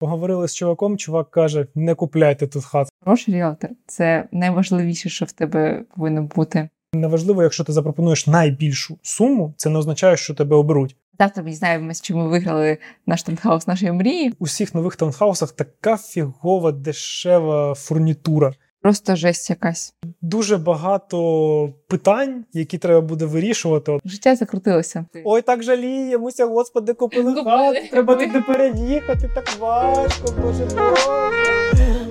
[0.00, 2.90] Поговорили з чуваком, чувак каже: не купляйте тут хату.
[3.04, 6.68] Хороший ріалтор це найважливіше, що в тебе повинно бути.
[6.94, 10.96] Неважливо, якщо ти запропонуєш найбільшу суму, це не означає, що тебе оберуть.
[11.18, 14.34] Завтра ми дізнаємось, чи ми виграли наш таунхаус нашої мрії.
[14.38, 18.52] У всіх нових таунхаусах така фігова дешева фурнітура.
[18.82, 19.94] Просто жесть якась.
[20.22, 23.98] Дуже багато питань, які треба буде вирішувати.
[24.04, 25.04] Життя закрутилося.
[25.24, 27.56] Ой, так жаліємося, господи, купили Купили.
[27.74, 32.06] хату, треба туди переїхати, так важко, боже Боже.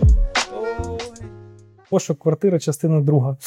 [1.89, 3.37] Пошук квартири, частина друга.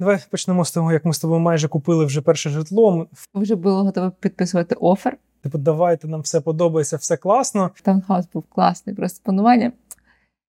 [0.00, 3.06] Давай почнемо з того, як ми з тобою майже купили вже перше житло.
[3.34, 5.16] Вже були готові підписувати offer.
[5.42, 7.70] Типу, давайте, нам все подобається, все класно.
[7.82, 9.72] Таунхаус був класний, просто планування.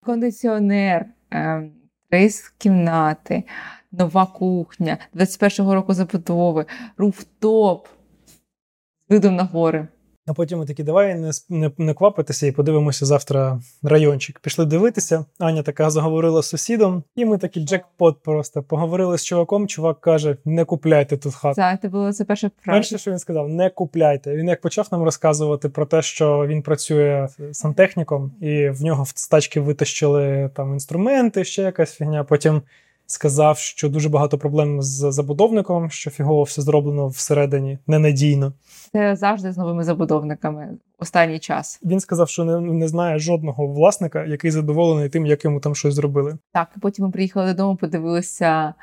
[0.04, 1.72] Кондиціонер, ем,
[2.10, 3.44] три кімнати,
[3.92, 6.66] нова кухня, 21-го року забудови,
[6.96, 7.86] rooftop
[8.26, 9.88] з видом на гори.
[10.26, 14.40] А потім ми такі, давай не, не, не квапитися і подивимося завтра райончик.
[14.40, 15.24] Пішли дивитися.
[15.38, 19.68] Аня така заговорила з сусідом, і ми такі jackpot просто поговорили з чуваком.
[19.68, 21.54] Чувак каже: не купляйте тут хату.
[21.54, 22.78] Це, це було це перша фраза.
[22.78, 24.36] Перше, що він сказав, не купляйте.
[24.36, 29.28] Він як почав нам розказувати про те, що він працює сантехніком, і в нього з
[29.28, 32.24] тачки витащили там інструменти, ще якась фігня.
[32.24, 32.62] Потім
[33.06, 38.52] сказав, що дуже багато проблем з забудовником, що фігово все зроблено всередині ненадійно.
[38.92, 41.80] Це завжди з новими забудовниками останній час.
[41.84, 45.94] Він сказав, що не, не знає жодного власника, який задоволений тим, як йому там щось
[45.94, 46.38] зробили.
[46.52, 48.74] Так, потім ми приїхали додому, подивилися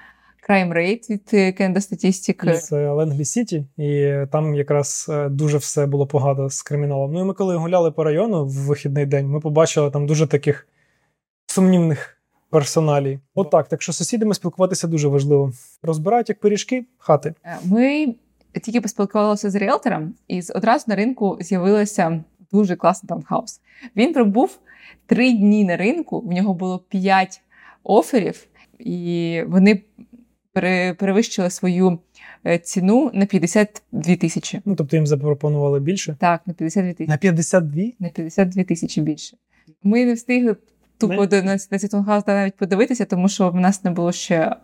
[0.50, 1.82] crime rate від е, Canada
[2.54, 7.14] Це Ленглі Сіті, і там якраз е, дуже все було погано з криміналом.
[7.14, 10.68] Ну і ми коли гуляли по району в вихідний день, ми побачили там дуже таких
[11.46, 12.13] сумнівних
[12.54, 13.20] персоналій.
[13.36, 13.68] Отак.
[13.68, 15.52] Так що з сусідами спілкуватися дуже важливо.
[15.84, 17.34] Розбирають як пиріжки хати.
[17.46, 18.16] Е, Ми
[18.64, 23.62] тільки поспілкувалися з ріелтором, і одразу на ринку з'явилося дуже класний таунхаус.
[23.96, 24.60] Він пробув
[25.06, 27.42] три дні на ринку, в нього було п'ять
[27.84, 28.48] оферів,
[28.80, 29.82] і вони
[30.54, 32.00] пере- перевищили свою
[32.46, 34.62] е, ціну на 52 тисячі.
[34.66, 36.16] Ну тобто їм запропонували більше.
[36.20, 37.10] Так, на 52 тисячі.
[37.10, 37.84] На 52?
[38.00, 39.38] На 52 тисячі більше.
[39.84, 40.56] Ми не встигли
[40.98, 44.12] тупо Ми- до на, на цей таунхаус навіть подивитися, тому що в нас не було
[44.12, 44.56] ще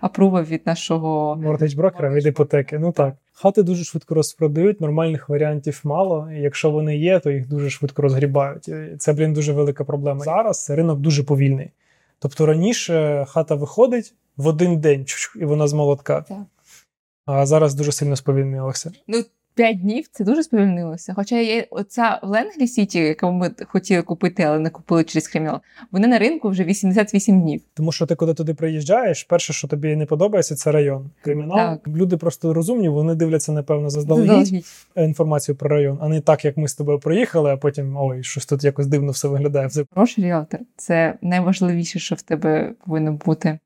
[0.00, 2.78] апрува від нашого Мортич брокера від іпотеки.
[2.78, 3.14] Ну так.
[3.32, 6.30] Хати дуже швидко розпродають, нормальних варіантів мало.
[6.32, 8.70] І якщо вони є, то їх дуже швидко розгрібають.
[8.98, 10.24] Це, блін, дуже велика проблема.
[10.24, 11.70] Зараз ринок дуже повільний.
[12.18, 15.06] Тобто раніше хата виходить в один день,
[15.40, 16.20] і вона з молотка.
[16.20, 16.38] Так.
[17.26, 18.92] А зараз дуже сильно сповільнилося.
[19.08, 19.24] Ну,
[19.58, 21.14] 5 днів це дуже сповільнилося.
[21.16, 25.60] Хоча є оця в Ленглі Сіті, яку ми хотіли купити, але не купили через кримінал,
[25.92, 27.60] вони на ринку вже 88 днів.
[27.74, 31.10] Тому що ти коли туди приїжджаєш, перше, що тобі не подобається, це район.
[31.22, 31.56] Кримінал.
[31.56, 31.88] Так.
[31.88, 34.64] Люди просто розумні, вони дивляться, напевно, заздалегідь
[34.96, 38.46] інформацію про район, а не так, як ми з тобою приїхали, а потім ой, щось
[38.46, 39.68] тут якось дивно все виглядає.
[39.94, 43.58] Хороший ріалтор це найважливіше, що в тебе повинно бути.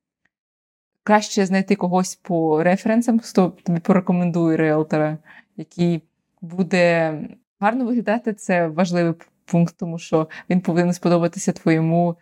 [1.05, 5.19] Краще знайти когось по референсам, хто тобі порекомендує ріалтора,
[5.63, 6.03] який
[6.41, 7.19] буде
[7.61, 8.33] гарно виглядати.
[8.33, 9.15] Це важливий
[9.45, 12.17] пункт, тому що він повинен сподобатися твоєму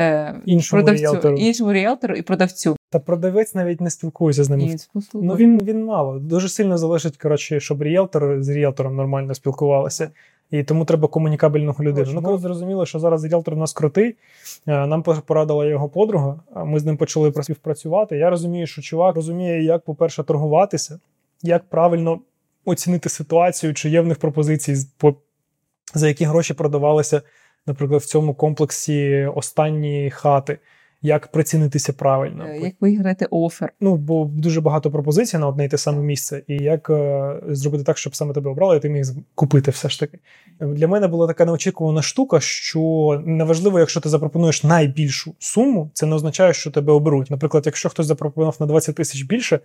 [0.00, 1.36] е, Іншому продавцю, ріелтору.
[1.36, 2.76] іншому ріелтору і продавцю.
[2.90, 4.76] Та продавець навіть не спілкується з ними.
[5.14, 6.18] Ну він, він мало.
[6.18, 10.10] Дуже сильно залежить, коротше, щоб ріелтор з ріелтором нормально спілкувалися.
[10.50, 12.10] І тому треба комунікабельного людину.
[12.14, 14.16] Ну, коли зрозуміло, що зараз ріелтор у нас крутий,
[14.66, 18.16] е, нам порадила його подруга, ми з ним почали співпрацювати.
[18.16, 20.98] Я розумію, що чувак розуміє, як, по-перше, торгуватися,
[21.42, 22.20] як правильно
[22.64, 25.14] оцінити ситуацію, чи є в них пропозиції, по-
[25.94, 27.22] за які гроші продавалися,
[27.66, 30.58] наприклад, в цьому комплексі останні хати,
[31.02, 32.44] як прицінитися правильно.
[32.48, 33.72] Е, Як виграти офер?
[33.80, 37.84] Ну, бо дуже багато пропозицій на одне й те саме місце, і як е, зробити
[37.84, 39.04] так, щоб саме тебе обрали, і ти міг
[39.34, 40.18] купити все ж таки.
[40.60, 46.14] Для мене була така неочікувана штука, що неважливо, якщо ти запропонуєш найбільшу суму, це не
[46.14, 47.30] означає, що тебе оберуть.
[47.30, 49.60] Наприклад, якщо хтось запропонував на 20 тисяч більше,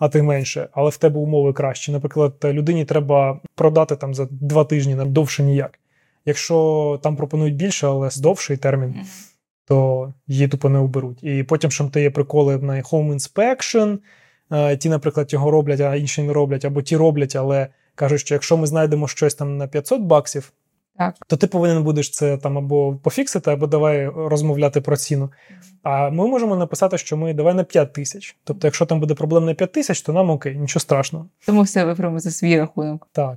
[0.00, 1.92] а ти менше, але в тебе умови кращі.
[1.92, 5.78] Наприклад, людині треба продати там за два тижні на довше ніяк.
[6.26, 8.94] Якщо там пропонують більше, але з довший термін,
[9.64, 11.24] то її тупо не оберуть.
[11.24, 13.98] І потім що там є приколи на home inspection,
[14.52, 18.34] е, ті, наприклад, його роблять, а інші не роблять, або ті роблять, але кажуть, що
[18.34, 20.52] якщо ми знайдемо щось там на 500 баксів,
[21.00, 21.14] Так.
[21.26, 25.30] то ти повинен будеш це там або пофіксити, або давай розмовляти про ціну.
[25.82, 28.36] А ми можемо написати, що ми давай на 5 тисяч.
[28.44, 31.26] Тобто, якщо там буде проблем на 5 тисяч, то нам окей, нічого страшного.
[31.46, 33.08] Тому все виберемо за свій рахунок.
[33.12, 33.36] Так.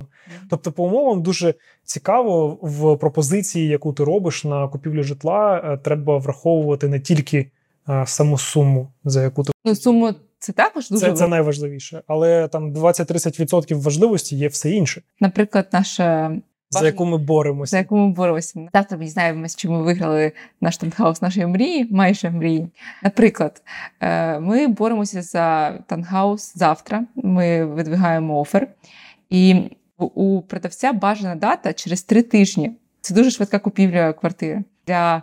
[0.50, 6.18] Тобто, по умовам дуже цікаво в пропозиції, яку ти робиш на купівлю житла, е, треба
[6.18, 7.50] враховувати не тільки
[7.88, 12.48] е, саму суму, за яку ти Ну, суму це також дуже це, це найважливіше, але
[12.48, 15.02] там 20-30% важливості є все інше.
[15.20, 16.36] Наприклад, наша
[16.70, 17.70] За яку ми боремося.
[17.70, 18.68] За яку ми боремося.
[18.74, 22.68] Завтра ми дізнаємося, чи ми виграли наш танхаус нашої мрії, майже мрії.
[23.02, 23.62] Наприклад,
[24.00, 27.04] е, ми боремося за танхаус завтра.
[27.14, 28.68] Ми видвигаємо офер,
[29.30, 32.72] і у продавця бажана дата через три тижні.
[33.00, 35.22] Це дуже швидка купівля квартири для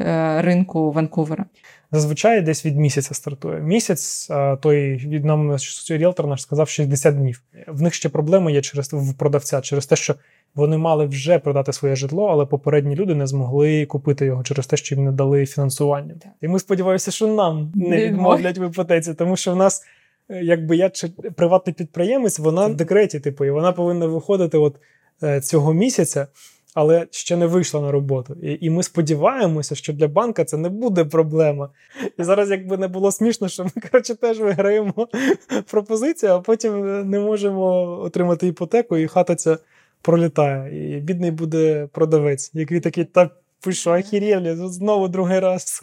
[0.00, 1.44] е, ринку Ванкувера.
[1.92, 3.60] Зазвичай десь від місяця стартує.
[3.60, 5.56] Місяць той від нам
[5.90, 7.42] ріелтор наш сказав 60 днів.
[7.68, 10.14] В них ще проблеми є через в продавця, через те, що
[10.54, 14.76] вони мали вже продати своє житло, але попередні люди не змогли купити його через те,
[14.76, 16.14] що їм не дали фінансування.
[16.40, 19.82] І ми сподіваємося, що нам не відмовлять в іпотеці, тому що в нас,
[20.28, 24.76] е, якби я чи приватний підприємець, вона в декреті, типу, і вона повинна виходити от
[25.22, 26.26] е, цього місяця
[26.74, 28.36] але ще не вийшла на роботу.
[28.42, 31.70] І і ми сподіваємося, що для банка це не буде проблема.
[32.18, 35.08] І зараз, якби не було смішно, що ми коротше, теж виграємо
[35.70, 39.58] пропозицію, а потім не можемо отримати іпотеку, і хата ця
[40.02, 40.96] пролітає.
[40.96, 43.30] І бідний буде продавець, який такий, та
[43.68, 45.82] що, ахірєвлі, знову другий раз.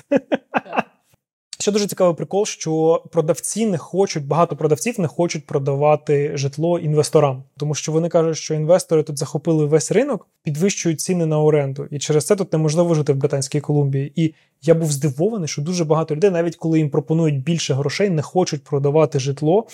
[1.59, 7.43] Ще дуже цікавий прикол, що продавці не хочуть, багато продавців не хочуть продавати житло інвесторам,
[7.57, 11.99] тому що вони кажуть, що інвестори тут захопили весь ринок, підвищують ціни на оренду, і
[11.99, 14.13] через це тут неможливо жити в Британській Колумбії.
[14.15, 18.21] І я був здивований, що дуже багато людей, навіть коли їм пропонують більше грошей, не
[18.21, 19.67] хочуть продавати житло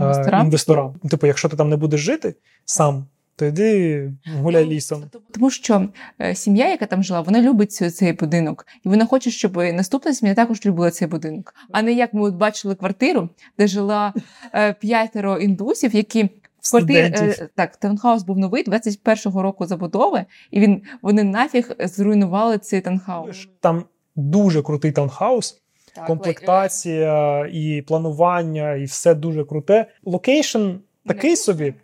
[0.00, 0.44] інвесторам.
[0.44, 0.94] інвесторам.
[1.10, 2.34] Типу, якщо ти там не будеш жити
[2.64, 3.06] сам
[3.40, 5.04] то йди гуляй ну, лісом.
[5.30, 5.88] Тому що
[6.20, 10.34] е, сім'я, яка там жила, вона любить цей будинок, і вона хоче, щоб наступна сім'я
[10.34, 11.54] також любила цей будинок.
[11.72, 13.28] А не як ми от бачили квартиру,
[13.58, 14.14] де жила
[14.54, 20.60] е, п'ятеро індусів, які в квартирі е, так, таунхаус був новий 21-го року забудови, і
[20.60, 23.48] він вони нафіг зруйнували цей таунхаус.
[23.60, 23.84] Там
[24.16, 25.62] дуже крутий таунхаус.
[25.94, 29.86] Так, комплектація і планування, і все дуже круте.
[30.04, 30.70] Location
[31.06, 31.74] такий собі.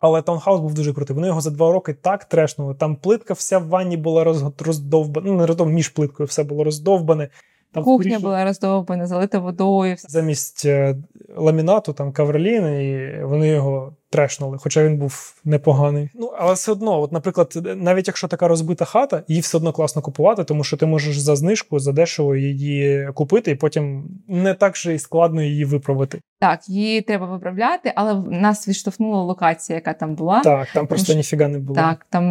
[0.00, 1.16] Але таунхаус був дуже крутий.
[1.16, 2.74] Вони його за два роки так трешнули.
[2.74, 4.24] Там плитка вся в ванні була
[4.58, 5.26] роздовбана.
[5.26, 7.28] Ну, не роздовбана, між плиткою все було роздовбане.
[7.72, 9.96] Там Кухня скоріше, була роздовбана, залита водою.
[9.98, 10.96] Замість е,
[11.36, 16.10] ламінату, там каверлін, і вони його трешнули, хоча він був непоганий.
[16.14, 20.02] Ну, але все одно, от, наприклад, навіть якщо така розбита хата, її все одно класно
[20.02, 24.76] купувати, тому що ти можеш за знижку, за дешево її купити, і потім не так
[24.76, 26.20] же і складно її виправити.
[26.40, 30.40] Так, її треба виправляти, але нас відштовхнула локація, яка там була.
[30.40, 31.74] Так, там просто ніфіга не було.
[31.74, 32.24] Так, там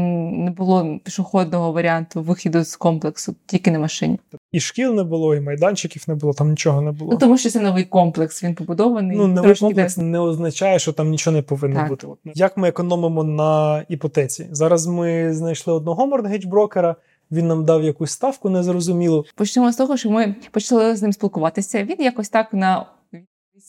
[0.44, 4.20] не було пішохідного варіанту виходу з комплексу, тільки на машині.
[4.52, 7.12] І шкіл не було, і майданчиків не було, там нічого не було.
[7.12, 9.18] Ну тому що це новий комплекс, він побудований.
[9.18, 10.04] Ну, новий комплекс де...
[10.04, 11.90] не означає, що там нічого не повинно так.
[11.90, 12.08] бути.
[12.26, 14.48] Як ми економимо на іпотеці?
[14.52, 16.96] Зараз ми знайшли одного mortgage-брокера,
[17.32, 19.26] він нам дав якусь ставку незрозумілу.
[19.36, 21.84] Почнемо з того, що ми почали з ним спілкуватися.
[21.84, 22.86] Він якось так на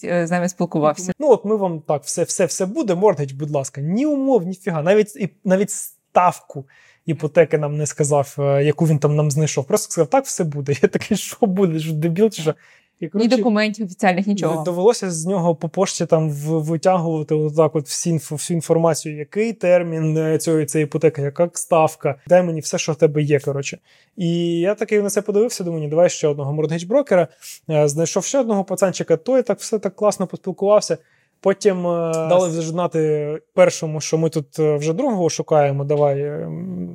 [0.05, 1.13] е, з нами спілкувався.
[1.19, 2.95] Ну от ми вам так, все все все буде.
[2.95, 4.83] Mortgage, будь ласка, ні умов, ніфіга.
[4.83, 6.65] Навіть і навіть ставку
[7.09, 9.65] іпотеки нам не сказав, е, яку він там нам знайшов.
[9.65, 10.73] Просто сказав, так все буде.
[10.83, 11.79] Я такий, що буде?
[11.79, 12.55] Що дебіл, чи що?
[13.01, 14.65] І, коротше, Ні документів офіціальних нічого.
[14.65, 20.39] Довелося з нього по пошті там витягувати отак от всі, всю інформацію, який термін е,
[20.39, 23.41] цієї цієї іпотеки, яка ставка, дай мені все, що в тебе є.
[23.41, 23.79] коротше.
[24.17, 27.27] І я такий на це подивився, думаю, ні, давай ще одного mortgage-брокера.
[27.71, 30.99] Е, знайшов ще одного пацанчика, той так все так класно поспілкувався.
[31.41, 35.85] Потім е, дали вже знати першому, що ми тут вже другого шукаємо.
[35.85, 36.47] Давай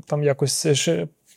[0.08, 0.54] там якось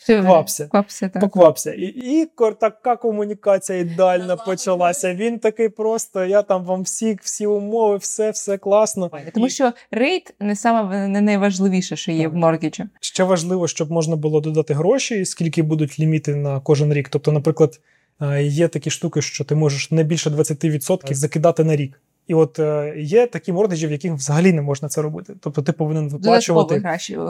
[0.07, 0.67] Квапся.
[0.67, 1.23] Квапся, так.
[1.23, 1.73] Поквапся.
[1.73, 2.29] І і
[2.61, 5.15] така комунікація ідеальна почалася.
[5.15, 9.11] Він такий просто, я там вам всі всі умови, все все класно.
[9.35, 12.33] Тому що rate не саме не найважливіше, що є так.
[12.33, 12.85] в mortgage 'і.
[13.01, 17.09] Ще важливо, щоб можна було додати гроші, скільки будуть ліміти на кожен рік.
[17.09, 17.81] Тобто, наприклад,
[18.21, 22.01] е, є такі штуки, що ти можеш не більше 20% закидати на рік.
[22.27, 25.35] І от е, є такі мордежі, в яких взагалі не можна це робити.
[25.41, 26.75] Тобто ти повинен виплачувати,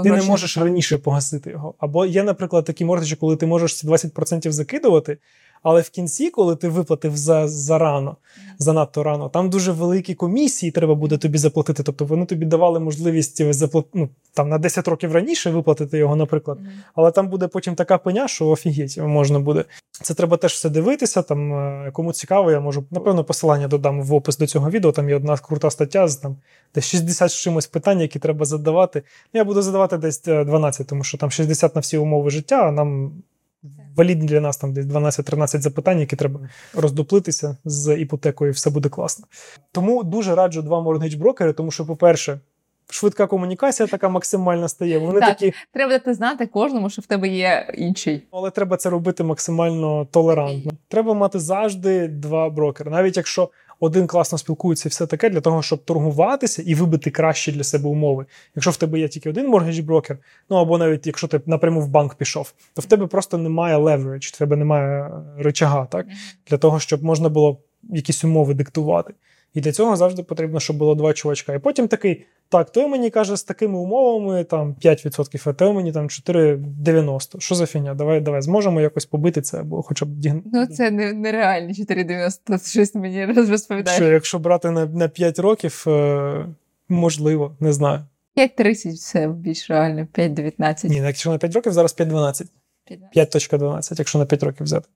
[0.03, 1.75] ти не можеш раніше погасити його.
[1.79, 5.19] Або є, наприклад, такі мордежі, коли ти можеш ці 20% закидувати,
[5.63, 8.17] але в кінці, коли ти виплатив за за рано,
[8.59, 11.83] занадто рано, там дуже великі комісії треба буде тобі заплатити.
[11.83, 13.87] Тобто вони тобі давали можливість заплат...
[13.95, 16.59] ну, там на 10 років раніше виплатити його, наприклад.
[16.95, 19.65] Але там буде потім така пеня, що офігеть можна буде.
[20.03, 21.23] Це треба теж все дивитися.
[21.23, 24.93] Там е, кому цікаво, я можу напевно посилання додам в опис до цього відео.
[24.93, 26.37] Там є одна крута стаття з там
[26.75, 29.03] де 60 з чимось питань, які треба задавати.
[29.33, 32.71] Я буду задавати десь 12, е, тому що там 60 на всі умови життя, а
[32.71, 33.13] нам
[33.97, 36.41] валідні для нас там десь 12-13 запитань, які треба
[36.75, 39.27] роздуплитися з іпотекою, і все буде класно.
[39.73, 42.41] Тому дуже раджу два моргейдж-брокери, тому що, по-перше,
[42.91, 44.99] швидка комунікація така максимальна стає.
[44.99, 48.23] Вони так, такі треба дати знати кожному, що в тебе є інший.
[48.31, 50.73] Але треба це робити максимально толерантно.
[50.89, 52.91] Треба мати завжди два брокери.
[52.91, 57.53] Навіть якщо один класно спілкується і все таке для того, щоб торгуватися і вибити кращі
[57.53, 58.27] для себе умови.
[58.55, 60.17] Якщо в тебе є тільки один моргедж-брокер,
[60.51, 64.35] ну або навіть якщо ти напряму в банк пішов, то в тебе просто немає leverage,
[64.35, 66.07] в тебе немає речага, так
[66.51, 69.15] для того, щоб можна було якісь умови диктувати.
[69.57, 71.55] І для цього завжди потрібно, щоб було два чувачка.
[71.55, 75.93] І потім такий: так, той мені каже, з такими умовами там 5%, а той мені
[75.93, 77.41] там 4,90.
[77.41, 77.95] Що за фігня?
[77.95, 80.09] Давай, давай, зможемо якось побити це, або хоча б
[80.53, 83.97] Ну, це не, нереальні 4,90, щось мені розповідає.
[83.97, 86.47] Що якщо брати на на 5 років, е,
[86.89, 88.01] можливо, не знаю.
[88.37, 90.89] 5,30 все більш реально, 5,19.
[90.89, 92.47] Ні, якщо на 5 років, зараз 5,12.
[93.17, 94.89] 5.12, якщо на 5 років взяти.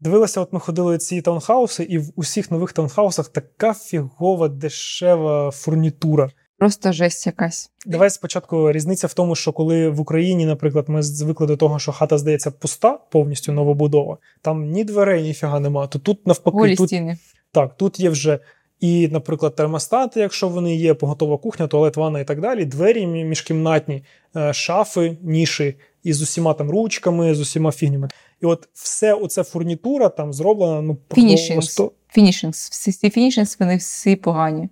[0.00, 6.30] Дивилася, от ми ходили ці таунхауси, і в усіх нових таунхаусах така фігова дешева фурнітура.
[6.58, 7.70] Просто жесть якась.
[7.86, 11.92] Давай спочатку різниця в тому, що коли в Україні, наприклад, ми звикли до того, що
[11.92, 15.86] хата здається пуста, повністю новобудова, там ні дверей, ні фіга нема.
[15.86, 17.18] То тут навпаки Голі тут, стіни.
[17.52, 18.38] Так, тут є вже
[18.80, 24.04] і, наприклад, термостати, якщо вони є, поготова кухня, туалет, ванна і так далі, двері міжкімнатні,
[24.36, 28.08] е, шафи, ніші із усіма там ручками, з усіма фігнями.
[28.40, 30.82] І от все оце фурнітура там зроблена.
[30.82, 31.80] ну Фінішінгс.
[32.08, 32.70] Фінішінгс.
[32.70, 34.68] Всі фінішінгс, вони всі погані.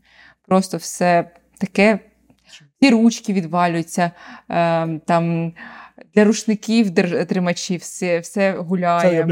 [0.46, 1.98] Просто все таке.
[2.82, 4.10] Ці ручки відвалюються,
[4.50, 5.52] е, там
[6.14, 6.94] для рушників
[7.28, 9.24] тримачі, все все гуляє.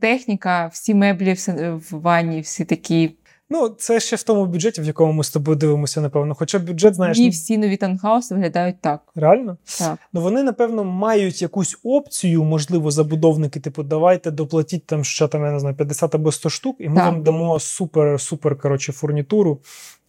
[0.00, 3.10] Техніка, всі меблі в ванні, всі такі.
[3.52, 6.34] Ну, це ще в тому бюджеті, в якому ми з тобою дивимося, напевно.
[6.34, 7.18] Хоча бюджет, знаєш.
[7.18, 9.00] Ні, всі нові танхауси виглядають так.
[9.14, 9.56] Реально?
[9.78, 9.98] Так.
[10.12, 15.52] Ну вони, напевно, мають якусь опцію, можливо, забудовники, типу, давайте доплатіть там ще там, я
[15.52, 17.04] не знаю, 50 або 100 штук, і ми так.
[17.04, 19.60] вам дамо супер-супер коротше, фурнітуру,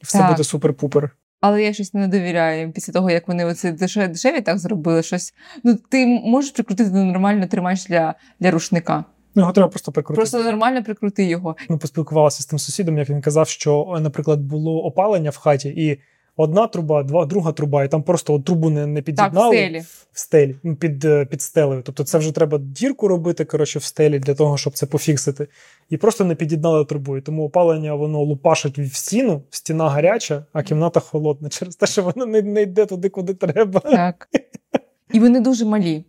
[0.01, 0.29] і все так.
[0.29, 1.09] буде супер-пупер.
[1.41, 5.33] Але я щось не довіряю після того, як вони оце дешеві так зробили щось.
[5.63, 9.05] Ну, ти можеш прикрутити нормально тримач для, для рушника.
[9.35, 10.21] Ну, його треба просто прикрутити.
[10.21, 11.55] Просто нормально прикрути його.
[11.69, 15.99] Ми поспілкувалися з тим сусідом, як він казав, що, наприклад, було опалення в хаті, і
[16.35, 19.67] одна труба, два, друга труба, і там просто от трубу не не під'єднали Так, в
[19.67, 19.79] стелі.
[20.11, 21.81] в стелі, ну, під е, під стелею.
[21.85, 25.47] Тобто це вже треба дірку робити коротше, в стелі для того, щоб це пофіксити.
[25.89, 27.17] І просто не під'єднали трубу.
[27.17, 32.03] І Тому опалення воно лупашить в стіну, стіна гаряча, а кімната холодна через те, що
[32.03, 33.79] воно не, не йде туди, куди треба.
[33.79, 34.27] Так.
[35.13, 36.05] І вони дуже малі.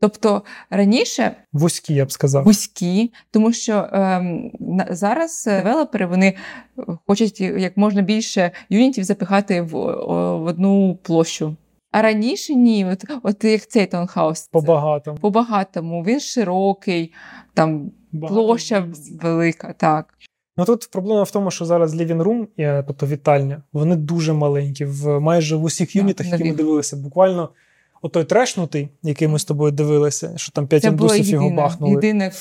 [0.00, 4.50] Тобто раніше вузькі, я б сказав, вузькі, тому що ем,
[4.90, 6.34] зараз девелопери вони
[7.06, 9.70] хочуть як можна більше юнітів запихати в,
[10.38, 11.56] в одну площу.
[11.92, 14.48] А раніше ні, от от як цей таунхаус.
[14.52, 15.18] По багатому.
[15.18, 16.02] По багатому.
[16.02, 17.14] Він широкий,
[17.54, 19.22] там Багато площа місць.
[19.22, 19.74] велика.
[19.78, 20.14] так.
[20.56, 24.84] Ну тут проблема в тому, що зараз living room, тобто вітальня, вони дуже маленькі.
[24.84, 27.50] В майже в усіх юнітах, які ми дивилися, буквально
[28.06, 31.92] отой трешнутий, який ми з тобою дивилися, що там п'ять індусів його бахнули.
[31.92, 32.32] Єдине.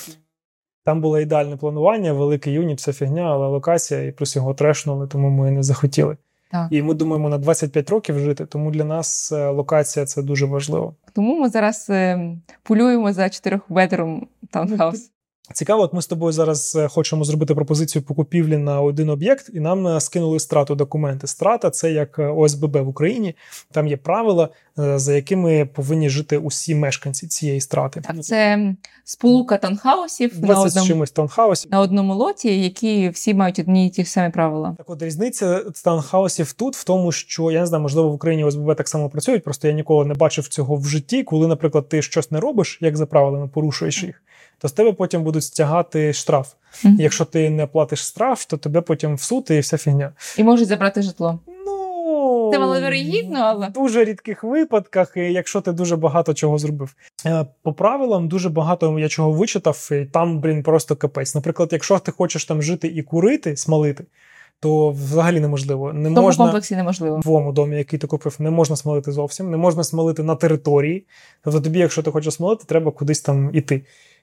[0.86, 5.30] Там було ідеальне планування, великий юніт, все фігня, але локація, і плюс його трешнули, тому
[5.30, 6.18] ми не захотіли.
[6.52, 6.68] Так.
[6.72, 10.96] І ми думаємо на 25 років жити, тому для нас е, локація це дуже важливо.
[11.14, 12.32] Тому ми зараз е,
[12.64, 15.12] полюємо за чотирьохбедром таунхаус.
[15.54, 19.50] Цікаво, от ми з тобою зараз е, хочемо зробити пропозицію по купівлі на один об'єкт,
[19.54, 21.28] і нам скинули страту документи.
[21.28, 23.36] Страта це як ОСББ в Україні.
[23.72, 28.02] Там є правила, за якими повинні жити усі мешканці цієї страти.
[28.02, 33.60] Так, це сполука таунхаусів 20 на одному, чимось таунхаусів на одному лоті, які всі мають
[33.60, 34.76] одні і ті самі правила.
[34.78, 38.76] Так, от різниця таунхаусів тут в тому, що я не знаю, можливо, в Україні ОСББ
[38.76, 39.44] так само працюють.
[39.44, 42.98] Просто я ніколи не бачив цього в житті, коли, наприклад, ти щось не робиш, як
[42.98, 44.22] за правилами порушуєш їх
[44.58, 46.54] то з тебе потім будуть стягати штраф.
[46.84, 46.96] Mm-hmm.
[47.00, 50.12] Якщо ти не платиш штраф, то тебе потім в суд і вся фігня.
[50.38, 51.40] І можуть забрати житло.
[51.66, 51.75] Ну
[52.56, 56.96] це маловірогідно, але в дуже рідких випадках, якщо ти дуже багато чого зробив.
[57.26, 61.36] Е, по правилам дуже багато я чого вичитав, і там, блін, просто капець.
[61.36, 64.06] Наприклад, якщо ти хочеш там жити і курити, смалити.
[64.60, 65.94] То взагалі неможливо.
[65.94, 67.20] Не в тому можна комплексі неможливо.
[67.20, 71.06] В твоєму домі, який ти купив, не можна смалити зовсім, не можна смалити на території.
[71.44, 73.82] Тобто тобі, якщо ти хочеш смалити, треба кудись там іти.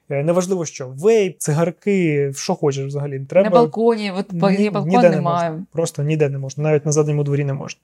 [0.09, 3.19] Е, неважливо, що вейп, цигарки, що хочеш взагалі.
[3.19, 3.49] Треба...
[3.49, 5.51] На балконі, от Ні, балкон немає.
[5.51, 5.65] Не.
[5.71, 7.81] Просто ніде не можна, навіть на задньому дворі не можна.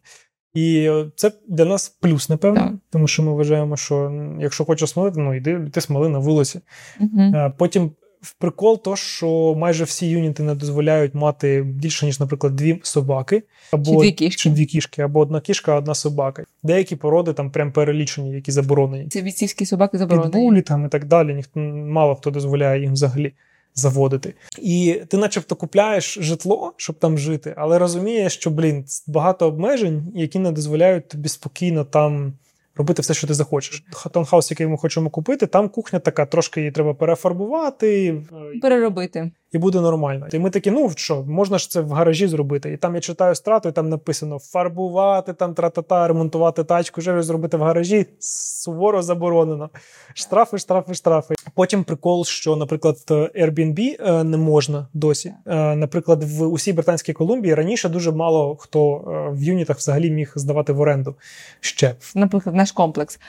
[0.53, 2.73] І це для нас плюс, напевно, так.
[2.89, 6.59] тому що ми вважаємо, що якщо хочеш смолити, ну йди ти смоли на вулиці.
[6.99, 7.33] Угу.
[7.57, 7.91] Потім
[8.21, 13.43] в прикол, то що майже всі юніти не дозволяють мати більше ніж, наприклад, дві собаки,
[13.71, 16.43] або чи дві кішки, чи дві кішки, або одна кішка, одна собака.
[16.63, 19.07] Деякі породи там прям перелічені, які заборонені.
[19.09, 20.31] Це бійцівські собаки заборонені.
[20.31, 21.33] Підбулі там і так далі.
[21.33, 23.33] Ніхто мало хто дозволяє їм взагалі.
[23.79, 30.11] Заводити, і ти, начебто, купляєш житло, щоб там жити, але розумієш, що блін багато обмежень,
[30.15, 32.33] які не дозволяють тобі спокійно там
[32.75, 33.83] робити все, що ти захочеш.
[34.11, 38.21] Тонхаус, який ми хочемо купити, там кухня така, трошки її треба перефарбувати,
[38.61, 39.31] переробити.
[39.51, 40.27] І буде нормально.
[40.33, 42.73] І ми такі, ну що, можна ж це в гаражі зробити.
[42.73, 47.57] І там я читаю страту, і там написано фарбувати, там тра-та-та, ремонтувати тачку, вже зробити
[47.57, 49.69] в гаражі суворо заборонено.
[50.13, 51.35] Штрафи, штрафи, штрафи.
[51.53, 55.33] Потім прикол, що, наприклад, Airbnb е, не можна досі.
[55.45, 60.31] Е, наприклад, в усій Британській Колумбії раніше дуже мало хто е, в юнітах взагалі міг
[60.35, 61.15] здавати в оренду
[61.59, 61.95] ще.
[62.15, 63.19] Наприклад, наш комплекс.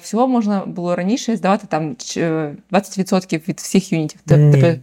[0.00, 4.20] Всього можна було раніше здавати там 20% від всіх юнітів.
[4.26, 4.80] Ні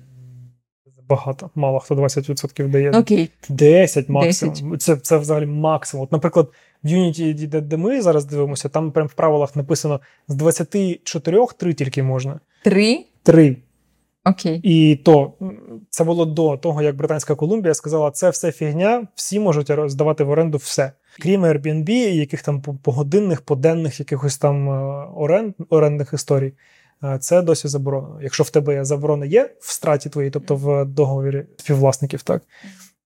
[1.10, 2.92] багато, мало хто 20% дає.
[2.92, 3.30] Окей.
[3.50, 4.56] 10 максимум.
[4.56, 4.82] 10.
[4.82, 6.04] Це це взагалі максимум.
[6.04, 6.50] От, Наприклад,
[6.84, 11.74] в Unity, де, де ми зараз дивимося, там прямо в правилах написано: з 24 3
[11.74, 12.40] тільки можна.
[12.64, 13.06] Три?
[13.24, 13.58] Три.
[14.26, 14.60] Окей.
[14.64, 15.34] І то
[15.90, 20.30] це було до того, як Британська Колумбія сказала, це все фігня, всі можуть здавати в
[20.30, 20.92] оренду все.
[21.20, 26.54] Крім Airbnb яких там погодинних, поденних якихось там е, оренд, орендних історій.
[27.04, 28.20] Е, це досі заборонено.
[28.22, 32.42] Якщо в тебе заборона є в страті твоїй, тобто в договорі співвласників, так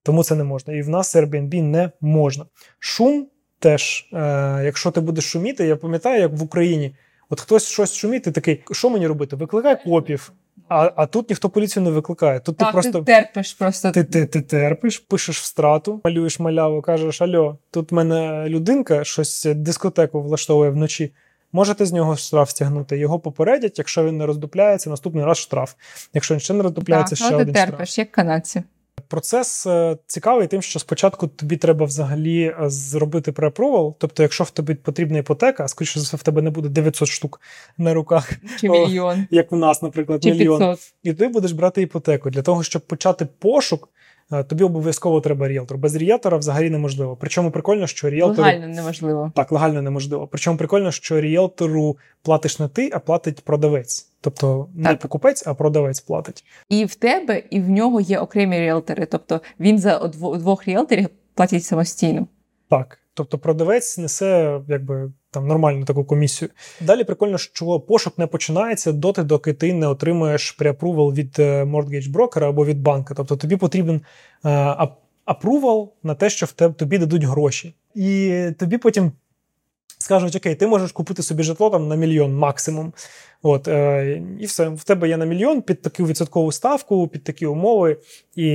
[0.03, 0.74] тому це не можна.
[0.74, 2.46] І в нас Airbnb не можна.
[2.79, 3.27] Шум
[3.60, 6.96] теж, е, якщо ти будеш шуміти, я пам'ятаю, як в Україні.
[7.29, 9.36] От хтось щось шумить, ти такий, що мені робити?
[9.36, 10.31] Викликай копів.
[10.69, 12.39] А а тут ніхто поліцію не викликає.
[12.39, 13.91] Тут так, ти просто ти терпиш просто.
[13.91, 19.03] Ти ти, ти терпиш, пишеш в страту, малюєш маляву, кажеш: Альо, тут в мене людинка
[19.03, 21.13] щось дискотеку влаштовує вночі.
[21.51, 22.98] Можете з нього штраф стягнути.
[22.98, 25.74] Його попередять, якщо він не роздупляється, наступний раз штраф.
[26.13, 28.63] Якщо він ще не роздупляється, так, ще один ти терпиш, як канадці.
[29.08, 33.96] Процес е, цікавий тим, що спочатку тобі треба взагалі е, зробити преапрувал.
[34.00, 37.41] Тобто, якщо в тобі потрібна іпотека, скоріше за все, в тебе не буде 900 штук
[37.77, 40.60] на руках, чи мільйон, як в нас, наприклад, чи мільйон.
[40.60, 40.94] 500.
[41.03, 43.89] І ти будеш брати іпотеку для того, щоб почати пошук.
[44.31, 45.77] Е, тобі обов'язково треба ріелтор.
[45.77, 47.17] Без ріелтора взагалі неможливо.
[47.19, 48.48] Причому прикольно, що ріелтору...
[48.48, 49.31] Легально неможливо.
[49.36, 50.27] Так, легально неможливо.
[50.27, 54.09] Причому прикольно, що ріелтору платиш не ти, а платить продавець.
[54.21, 54.91] Тобто так.
[54.91, 56.45] не покупець, а продавець платить.
[56.69, 59.05] І в тебе, і в нього є окремі ріелтори.
[59.05, 62.27] Тобто він за двох ріелторів платить самостійно.
[62.69, 63.00] Так.
[63.13, 66.50] Тобто продавець несе якби там нормальну таку комісію.
[66.81, 72.12] Далі прикольно, що пошук не починається доти, доки ти не отримуєш преапрувал від е, mortgage
[72.12, 73.13] брокера або від банка.
[73.13, 74.01] Тобто тобі потрібен
[75.25, 77.74] апрувал на те, що в тебе тобі дадуть гроші.
[77.96, 79.11] І тобі потім
[79.98, 82.94] скажуть: Окей, ти можеш купити собі житло там на мільйон максимум.
[83.42, 87.46] От, е, І все, в тебе є на мільйон під таку відсоткову ставку, під такі
[87.46, 87.98] умови,
[88.35, 88.48] і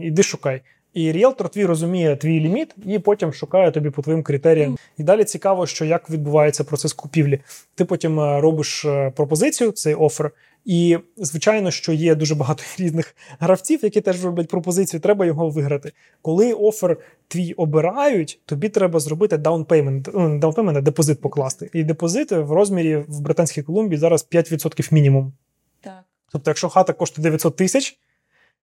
[0.00, 0.62] іди шукай.
[0.96, 4.78] І ріелтор твій розуміє твій ліміт, і потім шукає тобі по твоїм критеріям.
[4.98, 7.40] І далі цікаво, що як відбувається процес купівлі.
[7.74, 10.30] Ти потім е, робиш е, пропозицію, цей offer.
[10.64, 15.00] І звичайно, що є дуже багато різних гравців, які теж роблять пропозицію.
[15.00, 15.92] Треба його виграти.
[16.22, 16.96] Коли offer
[17.28, 21.70] твій обирають, тобі треба зробити down payment, ну, down payment, а депозит покласти.
[21.72, 25.32] І депозит в розмірі в Британській Колумбії зараз 5% мінімум.
[25.80, 26.04] Так.
[26.32, 27.98] Тобто, якщо хата коштує 900 тисяч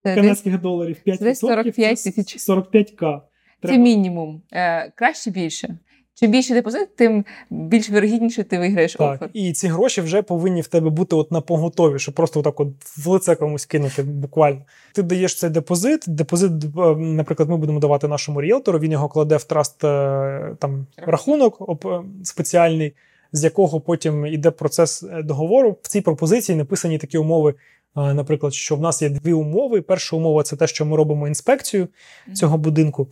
[0.02, 3.20] канадських доларів 5%, 45 тисяч 45к.
[3.66, 4.42] Це мінімум.
[4.52, 5.78] Е, Краще більше.
[6.14, 9.30] Чим більше депозит, тим більш вирогідніше ти виграєш так, offer.
[9.32, 12.68] І ці гроші вже повинні в тебе бути от на поготові, щоб просто отак от
[12.96, 14.60] в лице комусь кинути буквально.
[14.94, 16.04] Ти даєш цей депозит.
[16.06, 20.86] Депозит, е, наприклад, ми будемо давати нашому ріелтору, він його кладе в траст е, там
[20.96, 22.92] рахунок е, спеціальний,
[23.32, 25.76] з якого потім йде процес договору.
[25.82, 27.54] В цій пропозиції написані такі умови.
[27.96, 29.82] Наприклад, що в нас є дві умови.
[29.82, 31.88] Перша умова це те, що ми робимо інспекцію
[32.34, 33.08] цього будинку,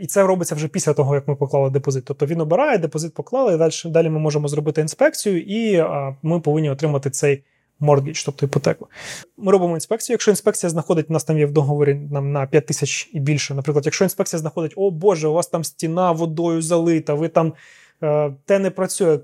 [0.00, 2.04] і це робиться вже після того, як ми поклали депозит.
[2.04, 5.84] Тобто він обирає, депозит поклали, і далі далі ми можемо зробити інспекцію, і
[6.22, 7.42] ми повинні отримати цей
[7.80, 8.86] мордгідж, тобто іпотеку.
[9.36, 10.14] Ми робимо інспекцію.
[10.14, 13.54] Якщо інспекція знаходить, у нас там є в договорі нам на 5 тисяч і більше.
[13.54, 17.52] Наприклад, якщо інспекція знаходить, о Боже, у вас там стіна водою залита, ви там.
[18.02, 19.18] Е, те не працює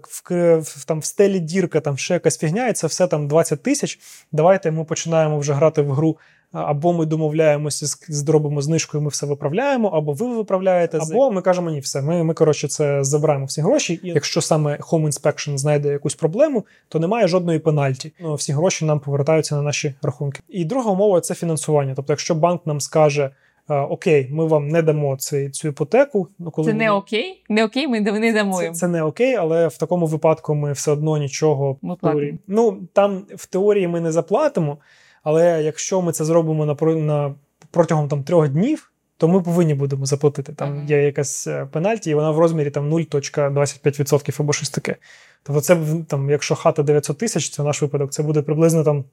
[0.62, 3.98] в, там в стелі дірка, там ще якась фігня, і це все там 20 тисяч.
[4.32, 6.16] Давайте ми починаємо вже грати в гру.
[6.52, 11.80] Або ми домовляємося, зробимо знижкою, ми все виправляємо, або ви виправляєте, або ми кажемо, ні,
[11.80, 12.02] все.
[12.02, 14.00] Ми, ми коротше, це забираємо всі гроші.
[14.02, 18.12] І якщо саме Home Inspection знайде якусь проблему, то немає жодної пенальті.
[18.20, 20.40] Ну, Всі гроші нам повертаються на наші рахунки.
[20.48, 21.92] І друга умова це фінансування.
[21.96, 23.30] Тобто, якщо банк нам скаже.
[23.68, 26.28] Окей, ми вам не дамо цю, цю іпотеку.
[26.38, 27.44] Ну, коли Це не окей?
[27.48, 28.58] Не окей, ми не дамо.
[28.58, 32.38] Це, це не окей, але в такому випадку ми все одно нічого ми в теорії.
[32.46, 34.78] Ну там в теорії ми не заплатимо,
[35.22, 37.34] але якщо ми це зробимо на на
[37.70, 40.52] протягом там трьох днів, то ми повинні будемо заплатити.
[40.52, 40.84] Там ага.
[40.88, 44.96] є якась е, пенальті, і вона в розмірі там 0,25% або щось таке.
[45.42, 45.76] Тобто, це
[46.08, 49.04] там, якщо хата 900 тисяч, це наш випадок, це буде приблизно там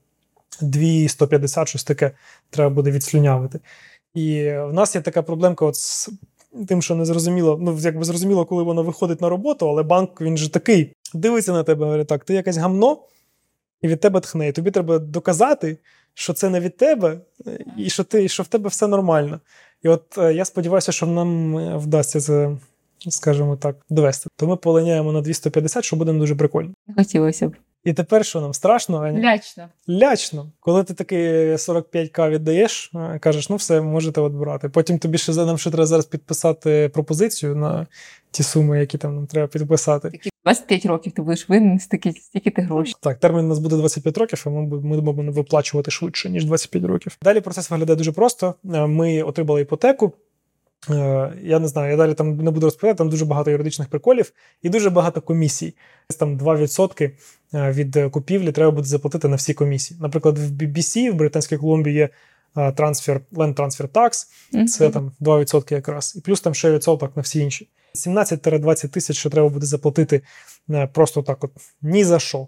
[0.61, 2.11] 250, щось таке
[2.49, 3.59] треба буде відслюнявити.
[4.15, 6.10] І в нас є така проблемка от з
[6.67, 10.38] тим, що не зрозуміло, ну якби зрозуміло, коли вона виходить на роботу, але банк він
[10.38, 12.97] же такий дивиться на тебе, говорить, так, ти якесь гамно,
[13.82, 14.47] і від тебе тхне.
[14.47, 15.78] І тобі треба доказати,
[16.13, 17.19] що це не від тебе,
[17.78, 19.39] і що ти, що в тебе все нормально.
[19.84, 22.58] І от е, я сподіваюся, що нам е, вдасться це,
[23.10, 24.30] скажімо так, довести.
[24.36, 26.73] То ми полиняємо на 250, що буде дуже прикольно.
[26.97, 27.56] Хотілося б.
[27.86, 28.98] І тепер що нам страшно?
[29.02, 29.32] Аня?
[29.32, 29.69] Лячно.
[29.89, 30.52] Лячно.
[30.60, 34.69] Коли ти такий 45к віддаєш, е, кажеш, ну все, можете от брати.
[34.69, 37.88] Потім тобі ще нам ще треба зараз підписати пропозицію на
[38.32, 40.10] ті суми, які там нам треба підписати.
[40.10, 42.95] Такі 25 років ти будеш винен стільки, стільки ти грошей.
[43.02, 46.84] Так, термін у нас буде 25 років, а ми ми будемо виплачувати швидше, ніж 25
[46.84, 47.17] років.
[47.21, 48.56] Далі процес виглядає дуже просто.
[48.74, 50.13] Е, ми отримали іпотеку.
[50.89, 54.32] Е, я не знаю, я далі там не буду розповідати, там дуже багато юридичних приколів
[54.62, 55.76] і дуже багато комісій.
[56.19, 57.12] Там 2% е,
[57.55, 59.99] від купівлі треба буде заплатити на всі комісії.
[60.01, 62.09] Наприклад, в BBC, в Британській Колумбії є
[62.75, 64.27] трансфер, Land Transfer Tax,
[64.67, 67.69] це там 2% якраз, і плюс там ще відсоток на всі інші.
[67.95, 70.21] 17-20 тисяч, що треба буде заплатити
[70.69, 72.47] е, просто так, от ні за що.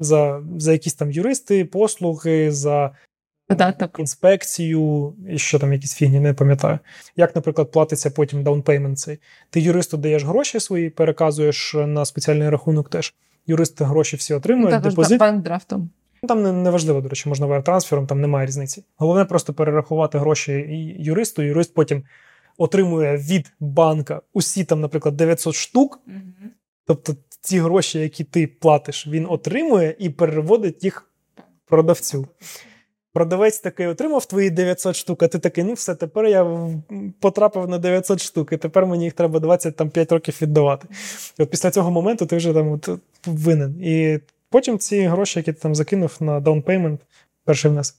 [0.00, 2.90] За за якісь там юристи, послуги, за
[3.46, 3.96] Податок.
[3.98, 6.78] інспекцію, і що там якісь фігні, не пам'ятаю.
[7.16, 9.18] Як, наприклад, платиться потім down payment цей.
[9.50, 13.14] Ти юристу даєш гроші свої, переказуєш на спеціальний рахунок теж.
[13.46, 14.70] Юристи гроші всі отримують.
[14.70, 15.20] Ну, також депозит.
[15.20, 15.90] bank draft 'ом.
[16.22, 18.84] Ну, Там не, не важливо, до речі, можна трансфером, там немає різниці.
[18.96, 20.52] Головне просто перерахувати гроші
[20.98, 22.02] юристу, юрист потім
[22.56, 26.00] отримує від банка усі там, наприклад, 900 штук.
[26.06, 26.50] Угу.
[26.86, 31.10] Тобто ці гроші, які ти платиш, він отримує і переводить їх
[31.66, 32.26] продавцю.
[33.14, 36.68] Продавець такий отримав твої 900 штук, а ти такий, ну все, тепер я
[37.20, 40.88] потрапив на 900 штук, і тепер мені їх треба 25 років віддавати.
[41.38, 42.88] І от після цього моменту ти вже там от,
[43.26, 43.80] винен.
[43.82, 47.00] І потім ці гроші, які ти там закинув на down payment,
[47.44, 47.96] перший внесок,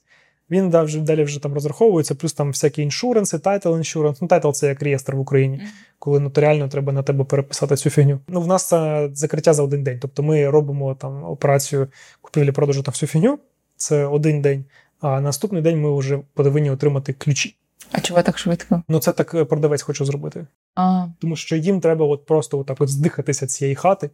[0.50, 4.22] він да, вже далі вже там розраховується, плюс там всякі insurance и, title insurance.
[4.22, 5.62] Ну, title це як реєстр в Україні,
[6.00, 8.20] коли нотаріально треба на тебе переписати цю фігню.
[8.28, 10.00] Ну, в нас це закриття за один день.
[10.02, 11.88] Тобто ми робимо там операцію
[12.22, 13.40] купівлі-продажу та всю фігню.
[13.78, 14.66] Це один день.
[15.02, 17.56] А наступний день ми вже повинні отримати ключі.
[17.92, 18.84] А чого так швидко?
[18.88, 20.48] Ну, це так е, продавець хоче зробити.
[20.76, 21.08] А.
[21.20, 24.10] Тому що їм треба от просто отак от здихатися цієї хати,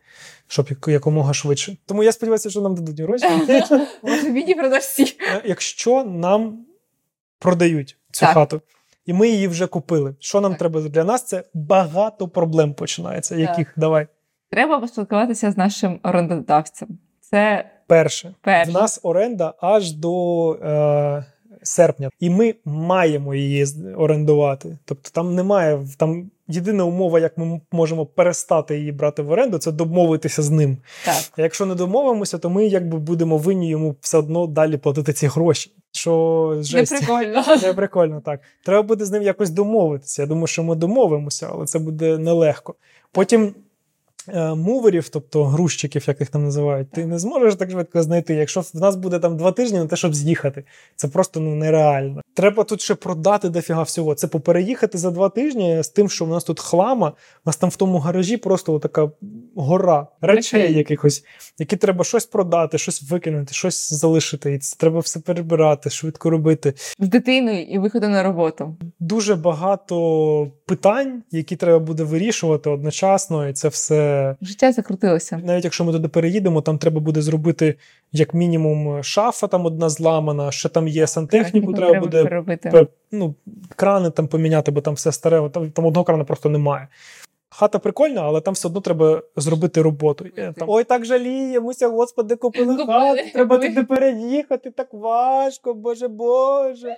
[0.48, 1.78] щоб якомога швидше.
[1.86, 3.26] Тому я сподіваюся, що нам дадуть гроші.
[4.04, 5.04] Може, віді продавці.
[5.04, 6.66] Е, якщо нам
[7.40, 8.34] продають цю так.
[8.34, 8.62] хату,
[9.06, 10.16] і ми її вже купили.
[10.20, 10.60] Що нам так.
[10.60, 11.26] треба для нас?
[11.26, 13.36] Це багато проблем починається.
[13.36, 13.50] Так.
[13.50, 14.08] Яких давай?
[14.50, 16.88] Треба поспілкуватися з нашим орендодавцем.
[17.22, 18.34] Це перше.
[18.42, 18.72] перше.
[18.72, 20.54] В нас оренда аж до.
[20.54, 21.26] Е-
[21.64, 23.66] серпня, і ми маємо її
[23.98, 24.78] орендувати.
[24.86, 26.32] Тобто там немає там.
[26.48, 30.78] Єдина умова, як ми можемо перестати її брати в оренду, це домовитися з ним.
[31.06, 31.16] Так.
[31.38, 35.28] А якщо не домовимося, то ми якби будемо винні йому все одно далі платити ці
[35.28, 35.72] гроші.
[35.92, 36.92] Що жесть.
[36.92, 37.44] Не прикольно.
[37.64, 38.40] Не прикольно, так.
[38.66, 40.22] Треба буде з ним якось домовитися.
[40.22, 42.76] Я думаю, що ми домовимося, але це буде нелегко.
[43.12, 43.54] Потім
[44.56, 48.34] муверів, тобто грузчиків, як їх там називають, ти не зможеш так швидко знайти.
[48.36, 50.64] Якщо в нас буде там два тижні на те, щоб з'їхати,
[50.96, 52.22] це просто ну нереально.
[52.34, 54.16] Треба тут ще продати дофіга всього.
[54.16, 57.14] Це попереїхати за два тижні з тим, що в нас тут хлама, у
[57.46, 59.12] нас там в тому гаражі просто така
[59.56, 61.24] гора речей якихось,
[61.60, 64.54] які треба щось продати, щось викинути, щось залишити.
[64.54, 66.74] І це треба все перебирати, швидко робити.
[67.00, 68.76] З дитиною і виходом на роботу.
[69.00, 74.11] Дуже багато питань, які треба буде вирішувати одночасно, і це все.
[74.42, 75.42] Життя закрутилося.
[75.44, 77.76] Навіть якщо ми туди переїдемо, там треба буде зробити
[78.12, 82.88] як мінімум шафа, там одна зламана, ще там є сантехніку, треба, треба буде переробити.
[83.12, 83.36] ну,
[83.76, 86.88] крани там поміняти, бо там все старе, там, там одного крана просто немає.
[87.54, 90.26] Хата прикольна, але там все одно треба зробити роботу.
[90.36, 96.98] Там, Ой, так жаліємося, господи, купили хату, треба туди переїхати, так важко, боже Боже.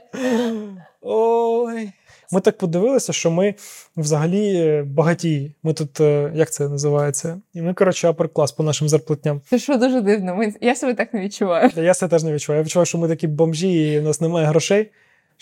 [1.02, 1.89] Ой.
[2.33, 3.55] Ми так подивилися, що ми
[3.97, 5.55] взагалі багатії.
[5.63, 7.41] Ми тут, е, як це називається?
[7.53, 9.41] І ми, коротше, апер-клас по нашим зарплатням.
[9.49, 10.35] Це що дуже дивно.
[10.35, 10.53] Ми...
[10.61, 11.69] Я себе так не відчуваю.
[11.75, 12.59] Я себе теж не відчуваю.
[12.59, 14.91] Я відчуваю, що ми такі бомжі, і у нас немає грошей.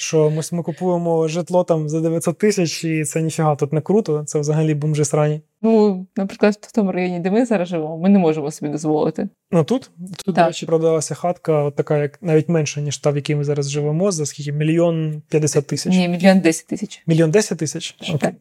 [0.01, 4.23] Що ми, ми купуємо житло там за 900 тисяч, і це ніфіга тут не круто.
[4.23, 5.41] Це взагалі бомжи срані.
[5.61, 9.29] Ну, наприклад, в тому районі, де ми зараз живемо, ми не можемо собі дозволити.
[9.51, 9.91] Ну тут
[10.25, 13.43] тут, до речі, продалася хатка, от така, як навіть менша, ніж та, в якій ми
[13.43, 14.51] зараз живемо, за скільки?
[14.51, 15.93] Мільйон п'ятдесят тисяч.
[15.93, 17.03] Ні, мільйон десять тисяч.
[17.07, 17.95] Мільйон десять тисяч?
[18.19, 18.33] Так.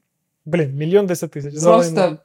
[0.45, 1.65] Блін, мільйон десять тисяч.
[1.65, 2.19] Просто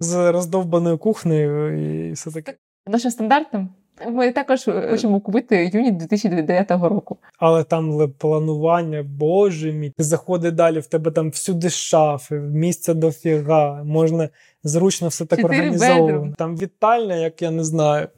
[0.00, 2.54] з роздовбаною кухнею і все таке.
[2.86, 3.68] Наша стандартна
[4.10, 7.18] ми також хочемо купити юніт 2009 року.
[7.38, 13.84] Але там планування, боже мій, ти заходи далі, в тебе там всюди шафи, місця дофіга,
[13.84, 14.28] можна
[14.64, 16.34] зручно все так організовано.
[16.38, 18.08] Там вітальня, як я не знаю.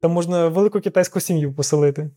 [0.00, 2.10] Там можна велику китайську сім'ю поселити.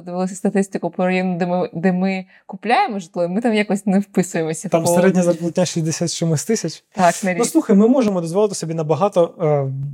[0.00, 3.98] Подивилися статистику по району, де ми, де ми купляємо житло, і ми там якось не
[3.98, 4.68] вписуємося.
[4.68, 4.94] Там по...
[4.94, 6.84] середня зарплатня 60 чимось тисяч.
[6.92, 7.38] Так, на рік.
[7.38, 9.34] Ну слухай, ми можемо дозволити собі набагато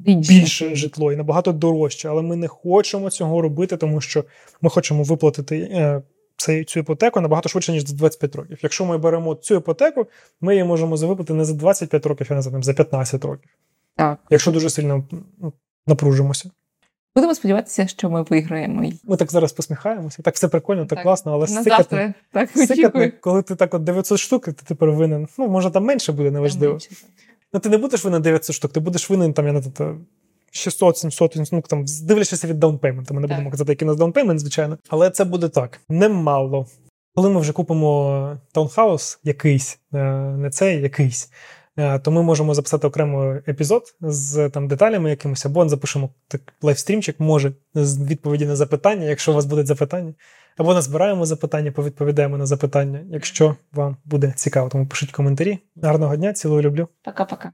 [0.06, 0.74] е, Більше.
[0.74, 4.24] житло і набагато дорожче, але ми не хочемо цього робити, тому що
[4.60, 6.02] ми хочемо виплатити е,
[6.36, 8.58] цей, цю іпотеку набагато швидше, ніж за 25 років.
[8.62, 10.06] Якщо ми беремо цю іпотеку,
[10.40, 13.50] ми її можемо завиплати не за 25 років, а не за, там, за 15 років.
[13.96, 14.18] Так.
[14.30, 15.04] Якщо дуже сильно
[15.38, 15.52] ну,
[15.86, 16.50] напружимося.
[17.16, 18.90] Будемо сподіватися, що ми виграємо.
[19.04, 21.02] Ми так зараз посміхаємося, так все прикольно, так, Так.
[21.02, 25.28] класно, але сикати, так сикати, коли ти так от 900 штук, ти тепер винен.
[25.38, 26.72] Ну, може, там менше буде, неважливо.
[26.72, 26.90] Менше.
[27.52, 30.00] Ну, ти не будеш винен 900 штук, ти будеш винен там, я не знаю,
[30.50, 33.14] 600, 700, ну там, дивлячись від down payment у.
[33.14, 34.78] Ми не будемо казати, який у нас down payment, звичайно.
[34.88, 35.80] Але це буде так.
[35.88, 36.66] Немало.
[37.14, 39.98] Коли ми вже купимо таунхаус якийсь, е,
[40.38, 41.30] не цей якийсь,
[41.76, 47.52] то ми можемо записати окремо епізод з там деталями якимось, або запишемо так лайвстрімчик, може,
[47.74, 50.14] з відповіді на запитання, якщо у вас будуть запитання.
[50.56, 54.68] Або назбираємо запитання, повідповідаємо на запитання, якщо вам буде цікаво.
[54.68, 55.58] Тому пишіть коментарі.
[55.82, 56.88] Гарного дня, цілую, люблю.
[57.04, 57.52] Пока-пока.